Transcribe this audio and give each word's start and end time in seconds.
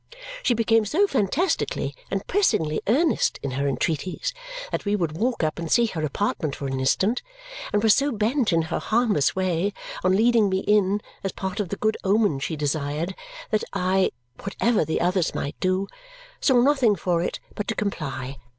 She 0.41 0.55
became 0.55 0.83
so 0.85 1.05
fantastically 1.05 1.93
and 2.09 2.25
pressingly 2.25 2.81
earnest 2.87 3.37
in 3.43 3.51
her 3.51 3.67
entreaties 3.67 4.33
that 4.71 4.83
we 4.83 4.95
would 4.95 5.11
walk 5.15 5.43
up 5.43 5.59
and 5.59 5.71
see 5.71 5.85
her 5.85 6.03
apartment 6.03 6.55
for 6.55 6.65
an 6.65 6.79
instant, 6.79 7.21
and 7.71 7.83
was 7.83 7.93
so 7.93 8.11
bent, 8.11 8.51
in 8.51 8.63
her 8.63 8.79
harmless 8.79 9.35
way, 9.35 9.73
on 10.03 10.13
leading 10.15 10.49
me 10.49 10.61
in, 10.61 11.01
as 11.23 11.31
part 11.31 11.59
of 11.59 11.69
the 11.69 11.77
good 11.77 11.97
omen 12.03 12.39
she 12.39 12.55
desired, 12.55 13.13
that 13.51 13.63
I 13.73 14.09
(whatever 14.39 14.83
the 14.83 14.99
others 14.99 15.35
might 15.35 15.59
do) 15.59 15.87
saw 16.39 16.59
nothing 16.59 16.95
for 16.95 17.21
it 17.21 17.39
but 17.53 17.67
to 17.67 17.75
comply. 17.75 18.37